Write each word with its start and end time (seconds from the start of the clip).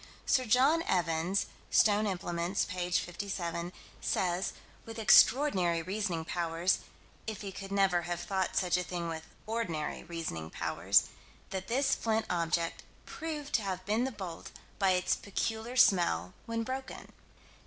Sir 0.25 0.45
John 0.45 0.81
Evans 0.87 1.45
(Stone 1.69 2.07
Implements, 2.07 2.65
p. 2.65 2.89
57) 2.89 3.71
says 4.01 4.51
with 4.83 4.97
extraordinary 4.97 5.83
reasoning 5.83 6.25
powers, 6.25 6.79
if 7.27 7.41
he 7.41 7.51
could 7.51 7.71
never 7.71 8.01
have 8.01 8.21
thought 8.21 8.57
such 8.57 8.77
a 8.77 8.83
thing 8.83 9.07
with 9.09 9.27
ordinary 9.45 10.03
reasoning 10.03 10.49
powers 10.49 11.03
that 11.51 11.67
this 11.67 11.93
flint 11.93 12.25
object 12.31 12.81
"proved 13.05 13.53
to 13.53 13.61
have 13.61 13.85
been 13.85 14.05
the 14.05 14.11
bolt, 14.11 14.49
by 14.79 14.93
its 14.93 15.15
peculiar 15.15 15.75
smell 15.75 16.33
when 16.47 16.63
broken." 16.63 17.13